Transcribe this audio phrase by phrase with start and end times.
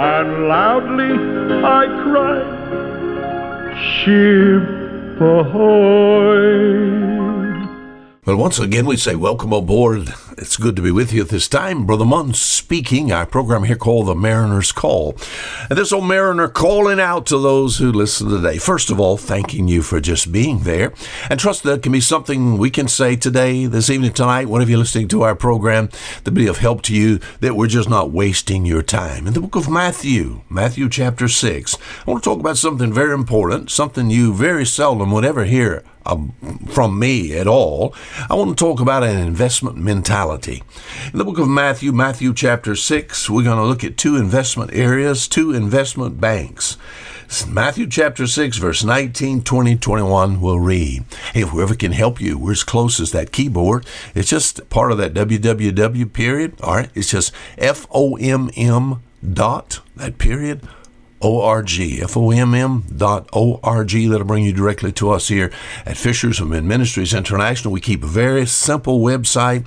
[0.00, 1.14] And loudly
[1.64, 2.58] I cried,
[3.78, 4.66] Ship
[5.20, 7.27] ahoy!
[8.28, 10.12] Well, once again, we say welcome aboard.
[10.36, 11.86] It's good to be with you at this time.
[11.86, 13.10] Brother Munn speaking.
[13.10, 15.16] Our program here called The Mariner's Call.
[15.70, 18.58] And this old mariner calling out to those who listen today.
[18.58, 20.92] First of all, thanking you for just being there.
[21.30, 24.80] And trust that can be something we can say today, this evening, tonight, whenever you're
[24.80, 25.88] listening to our program,
[26.24, 29.26] that be of help to you, that we're just not wasting your time.
[29.26, 33.14] In the book of Matthew, Matthew chapter 6, I want to talk about something very
[33.14, 36.32] important, something you very seldom would ever hear um,
[36.66, 37.94] from me at all.
[38.28, 40.62] I want to talk about an investment mentality.
[41.12, 44.72] In the book of Matthew, Matthew chapter 6, we're going to look at two investment
[44.74, 46.76] areas, two investment banks.
[47.46, 51.04] Matthew chapter 6, verse 19, 20, 21 will read.
[51.34, 53.84] Hey, whoever can help you, we're as close as that keyboard.
[54.14, 56.58] It's just part of that www period.
[56.62, 56.90] All right.
[56.94, 60.66] It's just F O M M dot, that period,
[61.20, 64.08] O-R-G, F-O-M-M dot O-R-G.
[64.08, 65.52] That'll bring you directly to us here
[65.84, 67.72] at Fishers of Men Ministries International.
[67.72, 69.66] We keep a very simple website.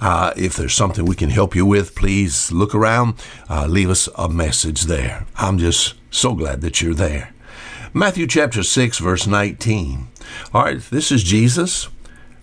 [0.00, 3.14] Uh, if there's something we can help you with, please look around,
[3.50, 5.26] uh, leave us a message there.
[5.36, 7.32] I'm just so glad that you're there.
[7.94, 10.08] Matthew chapter 6, verse 19.
[10.54, 11.88] All right, this is Jesus.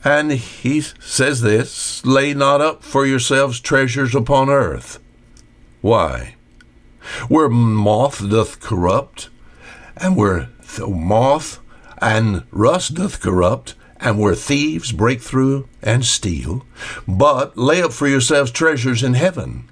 [0.03, 4.99] And he says this, lay not up for yourselves treasures upon earth.
[5.81, 6.35] Why?
[7.27, 9.29] Where moth doth corrupt,
[9.97, 11.59] and where th- moth
[12.01, 16.65] and rust doth corrupt, and where thieves break through and steal.
[17.07, 19.69] But lay up for yourselves treasures in heaven,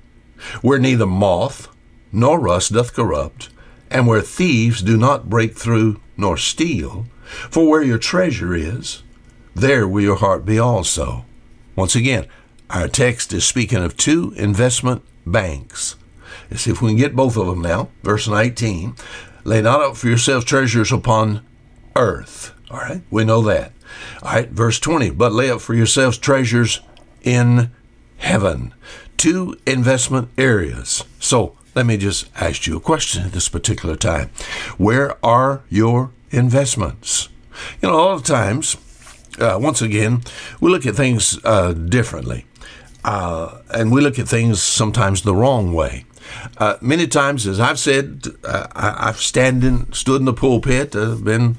[0.62, 1.70] where neither moth
[2.12, 3.50] nor rust doth corrupt,
[3.90, 7.06] and where thieves do not break through nor steal.
[7.50, 9.04] For where your treasure is,
[9.56, 11.26] there will your heart be also.
[11.76, 12.28] Once again,
[12.70, 15.96] our text is speaking of two investment banks.
[16.50, 17.90] Let's see if we can get both of them now.
[18.04, 18.96] Verse 19
[19.44, 21.46] Lay not up for yourselves treasures upon
[21.96, 22.54] earth.
[22.70, 23.72] All right, we know that.
[24.22, 26.82] All right, verse 20 But lay up for yourselves treasures
[27.22, 27.72] in
[28.18, 28.74] heaven.
[29.16, 31.04] Two investment areas.
[31.20, 34.30] So let me just ask you a question at this particular time.
[34.78, 37.30] Where are your investments?
[37.82, 38.78] You know, a lot of times,
[39.40, 40.24] uh, once again,
[40.60, 42.46] we look at things uh, differently.
[43.04, 46.06] Uh, and we look at things sometimes the wrong way.
[46.58, 51.16] Uh, many times, as I've said, uh, I, have standing, stood in the pulpit, uh,
[51.16, 51.58] been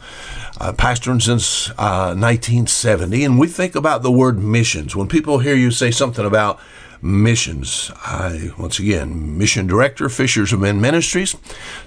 [0.60, 4.96] uh, pastoring since 1970, uh, and we think about the word missions.
[4.96, 6.58] When people hear you say something about
[7.02, 11.30] missions, I, once again, mission director, Fishers of Men Ministries,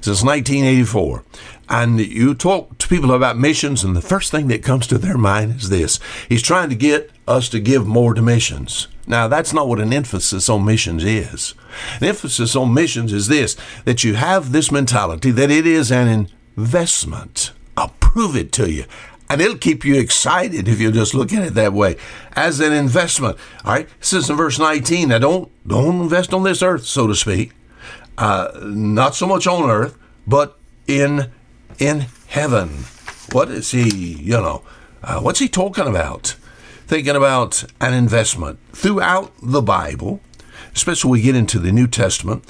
[0.02, 1.24] since 1984.
[1.70, 5.18] And you talk to people about missions, and the first thing that comes to their
[5.18, 8.88] mind is this He's trying to get us to give more to missions.
[9.08, 11.54] Now, that's not what an emphasis on missions is.
[12.00, 13.56] An emphasis on missions is this
[13.86, 17.52] that you have this mentality that it is an investment.
[17.78, 18.86] I'll prove it to you.
[19.32, 21.96] And it'll keep you excited if you just look at it that way
[22.34, 23.38] as an investment.
[23.64, 27.08] All right, it says in verse 19, now don't, don't invest on this earth, so
[27.08, 27.54] to speak.
[28.18, 29.98] Uh, not so much on earth,
[30.28, 31.32] but in,
[31.80, 32.84] in heaven.
[33.32, 34.64] What is he, you know,
[35.02, 36.36] uh, what's he talking about?
[36.86, 38.60] Thinking about an investment.
[38.74, 40.20] Throughout the Bible,
[40.76, 42.44] especially when we get into the New Testament,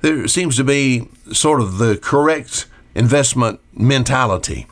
[0.00, 2.66] there seems to be sort of the correct
[2.96, 4.66] investment mentality.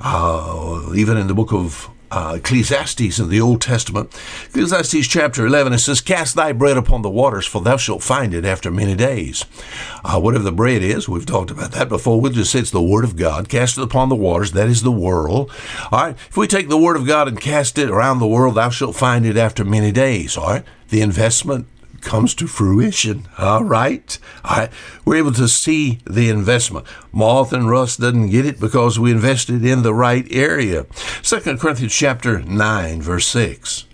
[0.00, 4.14] Uh, even in the book of uh, Ecclesiastes in the Old Testament,
[4.48, 8.32] Ecclesiastes chapter 11, it says, Cast thy bread upon the waters, for thou shalt find
[8.32, 9.44] it after many days.
[10.04, 12.20] Uh, whatever the bread is, we've talked about that before.
[12.20, 13.48] We'll just say it's the Word of God.
[13.48, 15.50] Cast it upon the waters, that is the world.
[15.90, 18.54] All right, if we take the Word of God and cast it around the world,
[18.54, 20.36] thou shalt find it after many days.
[20.36, 21.66] All right, the investment
[22.00, 23.28] comes to fruition.
[23.38, 24.18] All right.
[24.44, 24.70] All right.
[25.04, 26.86] We're able to see the investment.
[27.12, 30.86] Moth and rust doesn't get it because we invested in the right area.
[31.22, 33.86] Second Corinthians chapter 9, verse 6.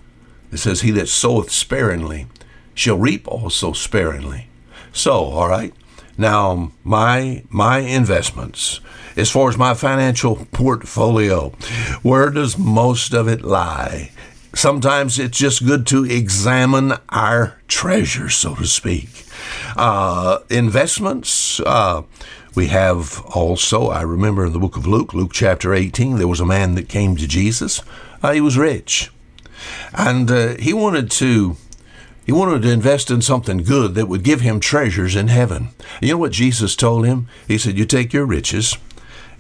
[0.53, 2.27] It says, He that soweth sparingly
[2.75, 4.49] shall reap also sparingly.
[4.93, 5.73] So, all right.
[6.19, 8.81] Now, my my investments,
[9.17, 11.51] as far as my financial portfolio,
[12.03, 14.11] where does most of it lie?
[14.55, 19.25] Sometimes it's just good to examine our treasure, so to speak.
[19.77, 22.03] Uh, investments, uh,
[22.55, 26.41] we have also, I remember in the book of Luke, Luke chapter 18, there was
[26.41, 27.83] a man that came to Jesus.
[28.23, 29.11] Uh, he was rich.
[29.95, 31.57] And uh, he wanted to
[32.25, 35.71] he wanted to invest in something good that would give him treasures in heaven.
[36.01, 37.27] You know what Jesus told him?
[37.49, 38.77] He said, You take your riches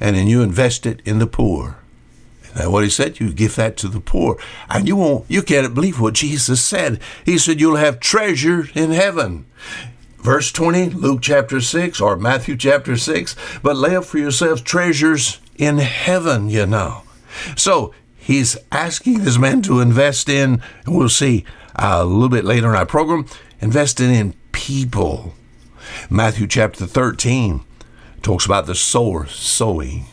[0.01, 1.77] and then you invest it in the poor.
[2.55, 4.39] And what he said, you give that to the poor.
[4.69, 7.01] And you won't you can't believe what Jesus said.
[7.25, 9.47] He said, You'll have treasure in heaven.
[10.19, 15.41] Verse 20, Luke chapter 6 or Matthew chapter 6, but lay up for yourselves treasures
[15.57, 17.03] in heaven, you know.
[17.57, 21.45] So he's asking this man to invest in, and we'll see
[21.75, 23.27] uh, a little bit later in our program,
[23.61, 25.35] investing in people.
[26.09, 27.63] Matthew chapter 13
[28.23, 30.07] talks about the sower sowing.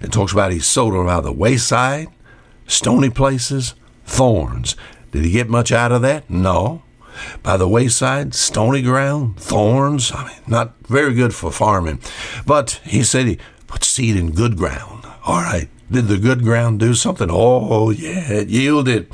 [0.00, 2.08] It talks about he sowed around the wayside,
[2.66, 3.74] stony places,
[4.04, 4.76] thorns.
[5.12, 6.28] Did he get much out of that?
[6.30, 6.82] No.
[7.42, 10.12] By the wayside, stony ground, thorns.
[10.12, 12.00] I mean, not very good for farming.
[12.46, 15.06] But he said he put seed in good ground.
[15.26, 15.68] All right.
[15.90, 17.28] Did the good ground do something?
[17.30, 19.08] Oh, yeah, it yielded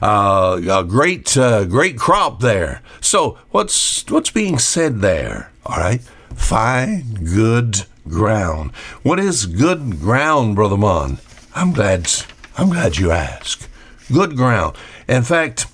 [0.00, 2.80] uh, a great, uh, great crop there.
[3.02, 5.52] So, what's what's being said there?
[5.66, 6.00] All right,
[6.34, 8.72] fine, good ground.
[9.02, 11.18] What is good ground, brother Munn?
[11.54, 12.10] I'm glad.
[12.56, 13.68] I'm glad you asked.
[14.12, 14.76] Good ground.
[15.08, 15.66] In fact,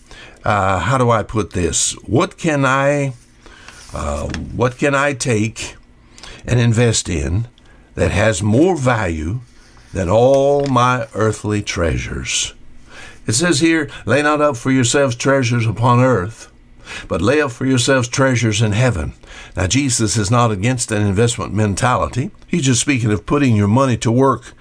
[0.45, 1.93] uh, how do I put this?
[2.07, 3.15] What can I,
[3.93, 5.77] uh, what can I take
[6.47, 7.49] and invest in
[7.95, 9.41] that has more value
[9.93, 12.55] than all my earthly treasures.
[13.27, 16.51] It says here, lay not up for yourselves treasures upon earth,
[17.09, 19.13] but lay up for yourselves treasures in heaven.
[19.57, 22.31] Now, Jesus is not against an investment mentality.
[22.47, 24.53] He's just speaking of putting your money to work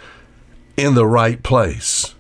[0.78, 2.16] in the right place.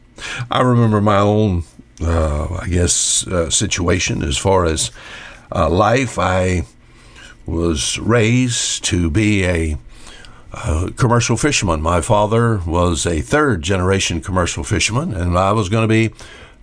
[0.51, 1.63] I remember my own,
[2.01, 4.91] uh, I guess, uh, situation as far as
[5.53, 6.19] uh, life.
[6.19, 6.63] I
[7.45, 9.77] was raised to be a
[10.51, 11.81] uh, commercial fisherman.
[11.81, 16.13] My father was a third generation commercial fisherman, and I was going to be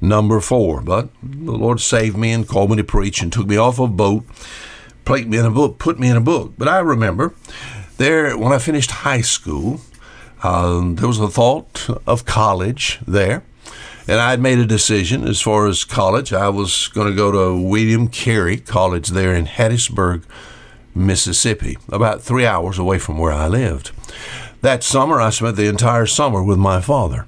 [0.01, 0.81] number four.
[0.81, 3.87] But the Lord saved me and called me to preach and took me off a
[3.87, 4.25] boat,
[5.07, 6.53] placed me in a book, put me in a book.
[6.59, 7.33] But I remember
[7.97, 9.81] there when I finished high school,
[10.43, 13.43] um, there was a thought of college there.
[14.09, 16.33] And I had made a decision as far as college.
[16.33, 20.23] I was going to go to William Carey College there in Hattiesburg,
[20.95, 23.91] Mississippi, about three hours away from where I lived.
[24.61, 27.27] That summer, I spent the entire summer with my father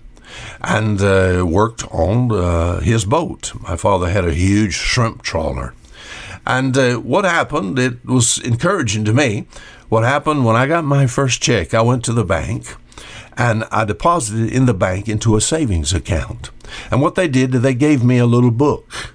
[0.61, 3.53] and uh, worked on uh, his boat.
[3.61, 5.75] My father had a huge shrimp trawler.
[6.49, 9.47] And uh, what happened, it was encouraging to me.
[9.89, 12.75] What happened when I got my first check, I went to the bank
[13.37, 16.51] and I deposited in the bank into a savings account.
[16.91, 19.15] And what they did, they gave me a little book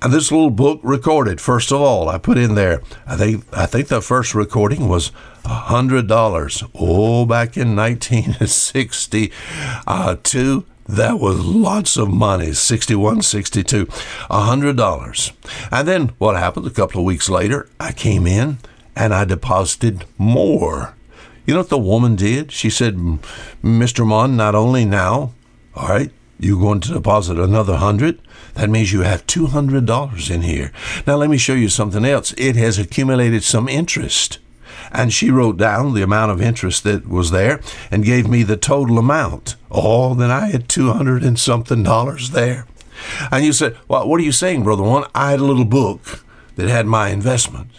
[0.00, 3.66] and this little book recorded, first of all, I put in there, I think, I
[3.66, 5.10] think the first recording was
[5.44, 6.70] $100.
[6.74, 10.64] Oh, back in 1962.
[10.88, 15.32] That was lots of money, 61, 62, $100.
[15.70, 18.58] And then what happened a couple of weeks later, I came in
[18.96, 20.94] and I deposited more.
[21.46, 22.52] You know what the woman did?
[22.52, 22.96] She said,
[23.62, 24.06] Mr.
[24.06, 25.34] Munn, not only now,
[25.74, 28.20] all right, you're going to deposit another hundred.
[28.54, 30.72] That means you have $200 in here.
[31.06, 32.32] Now, let me show you something else.
[32.36, 34.38] It has accumulated some interest.
[34.90, 38.56] And she wrote down the amount of interest that was there and gave me the
[38.56, 39.56] total amount.
[39.70, 42.66] Oh, then I had 200 and something dollars there.
[43.30, 45.04] And you said, Well, what are you saying, Brother Munn?
[45.14, 46.24] I had a little book
[46.56, 47.70] that had my investment.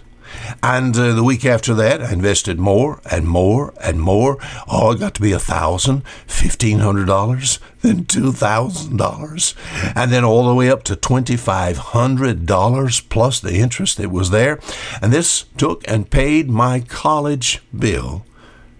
[0.61, 4.37] And uh, the week after that, I invested more and more and more.
[4.67, 9.55] Oh, it got to be a thousand, fifteen hundred dollars, then two thousand dollars,
[9.95, 14.11] and then all the way up to twenty five hundred dollars plus the interest that
[14.11, 14.59] was there.
[15.01, 18.25] And this took and paid my college bill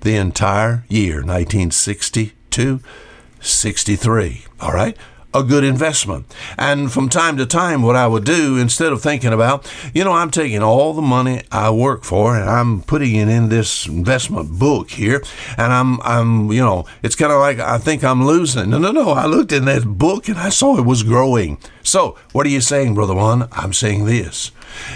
[0.01, 2.79] the entire year, 1962,
[3.41, 4.45] 63.
[4.61, 4.97] All right
[5.33, 6.25] a good investment.
[6.57, 10.13] And from time to time, what I would do, instead of thinking about, you know,
[10.13, 14.57] I'm taking all the money I work for and I'm putting it in this investment
[14.57, 15.23] book here,
[15.57, 18.69] and I'm, I'm, you know, it's kind of like I think I'm losing.
[18.69, 19.11] No, no, no.
[19.11, 21.57] I looked in that book and I saw it was growing.
[21.83, 23.47] So, what are you saying, Brother Munn?
[23.51, 24.51] I'm saying this.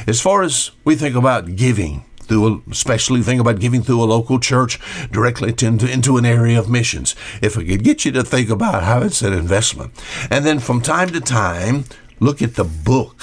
[0.08, 4.06] As far as we think about giving, through a, especially think about giving through a
[4.06, 4.80] local church
[5.12, 7.16] directly into, into an area of missions.
[7.42, 9.92] If we could get you to think about how it's an investment.
[10.30, 11.86] And then from time to time,
[12.20, 13.22] look at the book.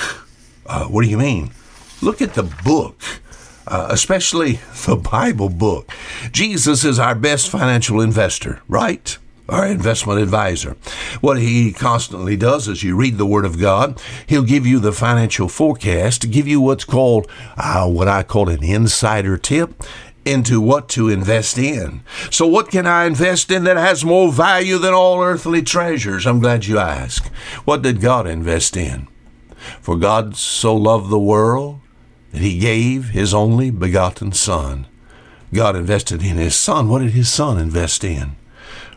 [0.66, 1.50] Uh, what do you mean?
[2.00, 3.00] Look at the book.
[3.66, 4.52] uh, especially
[4.86, 5.90] the Bible book.
[6.32, 9.16] Jesus is our best financial investor, right?
[9.50, 10.76] Our investment advisor.
[11.20, 14.92] What he constantly does is you read the Word of God, he'll give you the
[14.92, 19.82] financial forecast, give you what's called uh, what I call an insider tip
[20.24, 22.02] into what to invest in.
[22.30, 26.26] So, what can I invest in that has more value than all earthly treasures?
[26.26, 27.26] I'm glad you asked.
[27.64, 29.08] What did God invest in?
[29.80, 31.80] For God so loved the world
[32.30, 34.86] that he gave his only begotten Son.
[35.52, 36.88] God invested in his Son.
[36.88, 38.36] What did his Son invest in?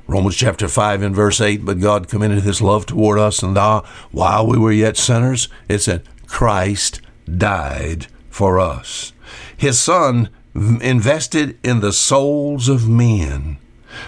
[0.05, 3.83] Romans chapter 5 and verse 8, but God commended his love toward us, and thou,
[4.11, 9.13] while we were yet sinners, it said, Christ died for us.
[9.55, 13.57] His Son invested in the souls of men.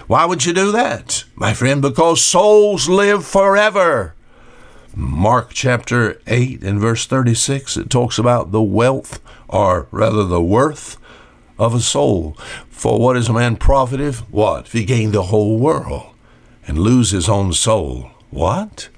[0.06, 1.80] Why would you do that, my friend?
[1.80, 4.14] Because souls live forever.
[4.94, 10.98] Mark chapter 8 and verse 36, it talks about the wealth, or rather the worth
[11.58, 12.36] of a soul.
[12.68, 14.14] For what is a man profited?
[14.30, 14.66] What?
[14.66, 16.14] If he gain the whole world
[16.66, 18.10] and lose his own soul.
[18.30, 18.88] What?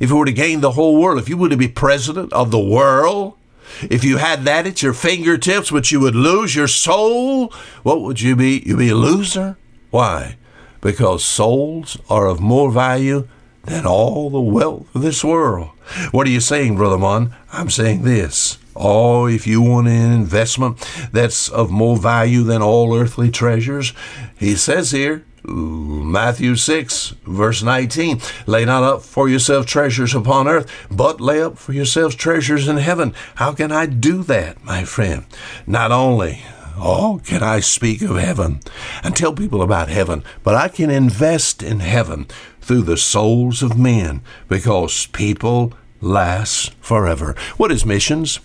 [0.00, 2.50] If you were to gain the whole world, if you were to be president of
[2.50, 3.34] the world,
[3.82, 8.20] if you had that at your fingertips, but you would lose your soul, what would
[8.20, 8.62] you be?
[8.64, 9.56] You'd be a loser.
[9.90, 10.36] Why?
[10.80, 13.28] Because souls are of more value
[13.68, 15.68] than all the wealth of this world.
[16.10, 17.34] What are you saying, Brother Munn?
[17.52, 18.58] I'm saying this.
[18.76, 20.78] Oh, if you want an investment
[21.12, 23.92] that's of more value than all earthly treasures,
[24.36, 30.70] he says here, Matthew 6, verse 19, lay not up for yourself treasures upon earth,
[30.90, 33.14] but lay up for yourselves treasures in heaven.
[33.36, 35.24] How can I do that, my friend?
[35.66, 36.42] Not only
[36.80, 38.60] Oh, can I speak of heaven
[39.02, 40.22] and tell people about heaven?
[40.44, 42.28] But I can invest in heaven
[42.68, 45.72] through the souls of men because people
[46.02, 47.34] last forever.
[47.56, 48.40] What is missions?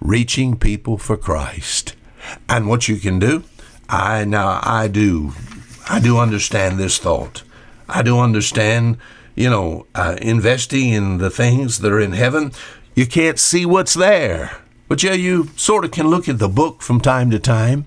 [0.00, 1.96] Reaching people for Christ.
[2.48, 3.42] And what you can do,
[3.88, 5.32] I now I do
[5.90, 7.42] I do understand this thought.
[7.88, 8.96] I do understand,
[9.34, 12.52] you know, uh, investing in the things that are in heaven.
[12.94, 14.56] You can't see what's there.
[14.88, 17.86] But yeah, you sort of can look at the book from time to time,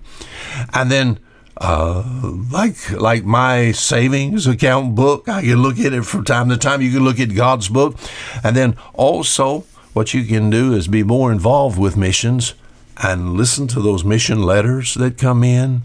[0.74, 1.18] and then
[1.58, 2.04] uh,
[2.52, 6.82] like like my savings account book, I can look at it from time to time.
[6.82, 7.96] You can look at God's book,
[8.44, 12.54] and then also what you can do is be more involved with missions
[13.02, 15.82] and listen to those mission letters that come in.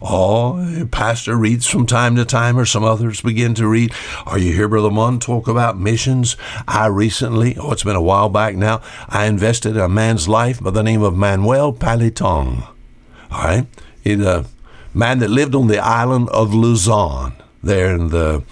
[0.00, 3.92] Oh, pastor reads from time to time, or some others begin to read.
[4.26, 6.36] Are you here, Brother Munn, talk about missions?
[6.68, 10.62] I recently, oh, it's been a while back now, I invested in a man's life
[10.62, 12.68] by the name of Manuel Palitong.
[13.30, 13.66] All right?
[14.04, 14.44] He's a
[14.96, 18.42] man that lived on the island of Luzon, there in the,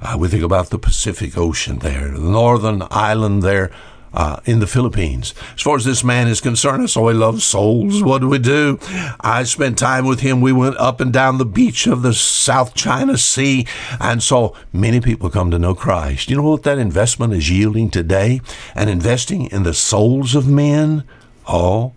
[0.00, 3.70] uh, we think about the Pacific Ocean there, the northern island there
[4.14, 5.34] uh, in the Philippines.
[5.54, 8.02] As far as this man is concerned, I saw he loves souls.
[8.02, 8.78] What do we do?
[9.20, 10.40] I spent time with him.
[10.40, 13.66] We went up and down the beach of the South China Sea
[14.00, 16.30] and saw many people come to know Christ.
[16.30, 18.40] You know what that investment is yielding today?
[18.74, 21.04] And investing in the souls of men?
[21.46, 21.92] Oh,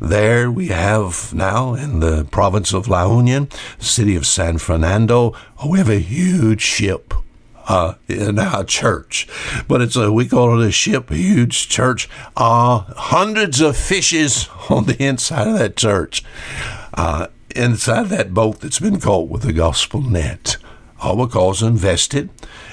[0.00, 5.70] there we have now in the province of La Union, city of San Fernando, oh,
[5.70, 7.14] we have a huge ship
[7.66, 9.26] uh, in our church,
[9.68, 12.08] but it's a we call it a ship, a huge church.
[12.36, 16.24] Uh, hundreds of fishes on the inside of that church,
[16.94, 20.56] uh, inside that boat that's been caught with the gospel net.
[21.00, 22.30] All because invested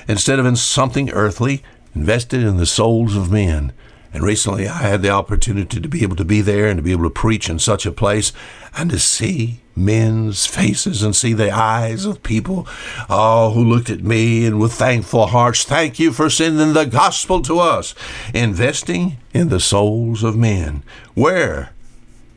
[0.07, 3.74] instead of in something earthly, invested in the souls of men.
[4.13, 6.91] And recently I had the opportunity to be able to be there and to be
[6.91, 8.33] able to preach in such a place
[8.75, 12.67] and to see men's faces and see the eyes of people
[13.09, 17.41] oh, who looked at me and with thankful hearts, thank you for sending the gospel
[17.41, 17.95] to us,
[18.33, 20.83] investing in the souls of men.
[21.13, 21.73] Where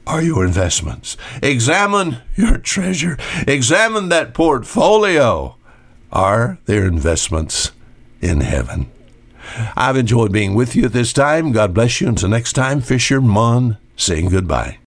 [0.06, 1.16] are your investments?
[1.42, 3.18] Examine your treasure.
[3.48, 5.56] Examine that portfolio.
[6.12, 7.72] Are there investments
[8.20, 8.90] in heaven?
[9.76, 11.52] I've enjoyed being with you at this time.
[11.52, 12.08] God bless you.
[12.08, 14.78] Until next time, Fisher Munn saying goodbye.